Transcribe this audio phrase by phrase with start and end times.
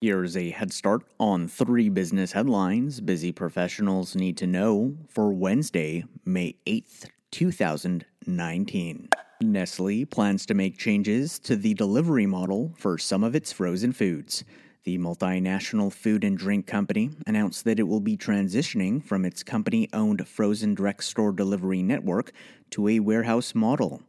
[0.00, 6.04] Here's a head start on three business headlines busy professionals need to know for Wednesday,
[6.24, 9.08] May 8th, 2019.
[9.42, 14.44] Nestle plans to make changes to the delivery model for some of its frozen foods.
[14.84, 19.88] The multinational food and drink company announced that it will be transitioning from its company
[19.92, 22.30] owned frozen direct store delivery network
[22.70, 24.02] to a warehouse model.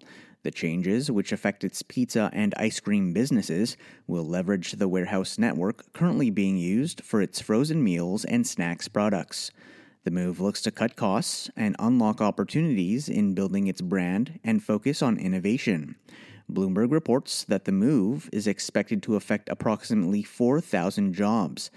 [0.43, 3.75] The changes, which affect its pizza and ice cream businesses,
[4.07, 9.51] will leverage the warehouse network currently being used for its frozen meals and snacks products.
[10.05, 15.01] The move looks to cut costs and unlock opportunities in building its brand and focus
[15.01, 15.97] on innovation.
[16.49, 21.69] Bloomberg reports that the move is expected to affect approximately 4,000 jobs.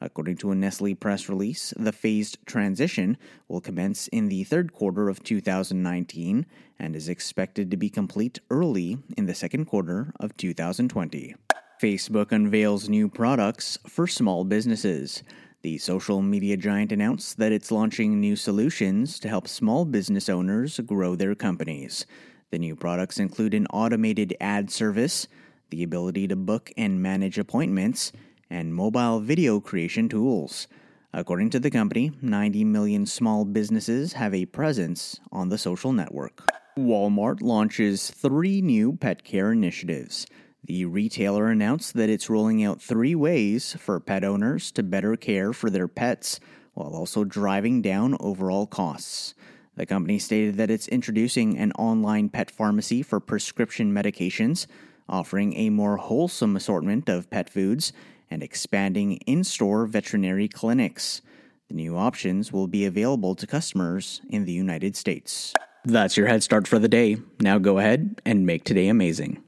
[0.00, 5.08] According to a Nestle press release, the phased transition will commence in the third quarter
[5.08, 6.46] of 2019
[6.78, 11.34] and is expected to be complete early in the second quarter of 2020.
[11.82, 15.22] Facebook unveils new products for small businesses.
[15.62, 20.78] The social media giant announced that it's launching new solutions to help small business owners
[20.80, 22.06] grow their companies.
[22.50, 25.26] The new products include an automated ad service,
[25.70, 28.12] the ability to book and manage appointments,
[28.50, 30.68] and mobile video creation tools.
[31.12, 36.46] According to the company, 90 million small businesses have a presence on the social network.
[36.78, 40.26] Walmart launches three new pet care initiatives.
[40.64, 45.52] The retailer announced that it's rolling out three ways for pet owners to better care
[45.52, 46.40] for their pets
[46.74, 49.34] while also driving down overall costs.
[49.76, 54.66] The company stated that it's introducing an online pet pharmacy for prescription medications,
[55.08, 57.92] offering a more wholesome assortment of pet foods,
[58.30, 61.22] and expanding in store veterinary clinics.
[61.68, 65.52] The new options will be available to customers in the United States.
[65.84, 67.16] That's your head start for the day.
[67.40, 69.42] Now go ahead and make today amazing.